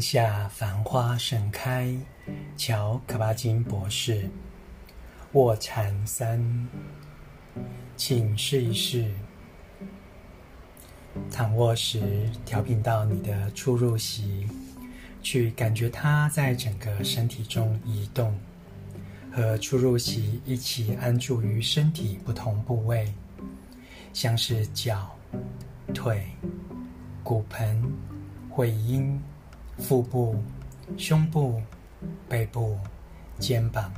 [0.00, 1.94] 下繁花盛开，
[2.56, 4.28] 乔可巴金博士。
[5.32, 6.68] 卧蚕三，
[7.96, 9.10] 请试一试。
[11.30, 14.48] 躺卧时，调频到你的出入息，
[15.22, 18.36] 去感觉它在整个身体中移动，
[19.32, 23.12] 和出入息一起安住于身体不同部位，
[24.12, 25.10] 像是脚、
[25.94, 26.26] 腿、
[27.22, 27.82] 骨盆、
[28.48, 29.20] 会阴、
[29.80, 30.36] 腹部、
[30.96, 31.60] 胸部、
[32.28, 32.78] 背部、
[33.38, 33.92] 肩膀、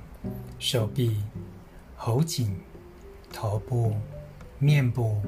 [0.58, 1.22] 手臂、
[1.96, 2.56] 喉颈、
[3.32, 3.94] 头部、
[4.58, 5.20] 面部、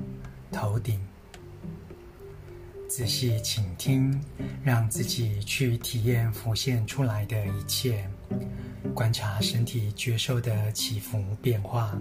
[0.52, 0.98] 头顶。
[2.88, 4.22] 仔细倾听，
[4.62, 8.08] 让自己去体验浮现出来的一切，
[8.94, 11.98] 观察身体觉受的起伏变化，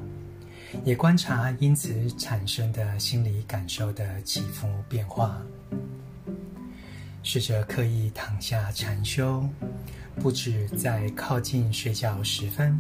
[0.84, 5.42] 也观察因此产生的心理感受的起伏变化。
[7.24, 9.48] 试着刻意躺下禅修，
[10.18, 12.78] 不止在靠近睡觉时分，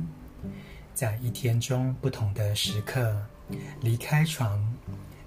[0.94, 3.17] 在一天中不同的时刻，
[3.81, 4.61] 离开床，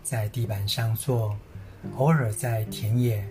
[0.03, 1.37] 在地板上坐。
[1.97, 3.25] 偶尔在田野、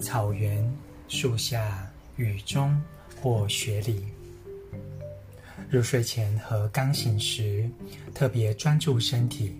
[0.00, 0.68] 草原、
[1.06, 2.80] 树下、雨中
[3.22, 4.04] 或雪里，
[5.70, 7.70] 入睡前和刚醒时，
[8.12, 9.54] 特别专注身体，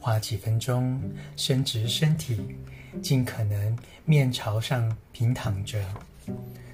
[0.00, 1.00] 花几分钟
[1.36, 2.40] 伸直身体，
[3.02, 5.82] 尽可能面朝上平躺着，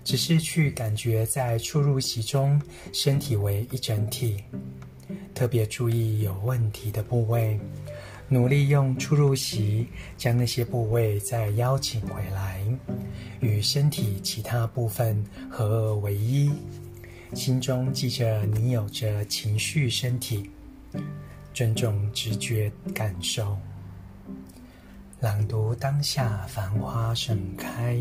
[0.05, 2.61] 只是去感觉在出入息中
[2.93, 4.43] 身体为一整体，
[5.35, 7.59] 特别注意有问题的部位。
[8.29, 12.61] 努力用出入息将那些部位再邀请回来，
[13.39, 16.51] 与身体其他部分合二为一。
[17.35, 20.51] 心中记着你有着情绪身体，
[21.55, 23.57] 尊重直觉感受。
[25.19, 27.97] 朗读当下繁花盛开。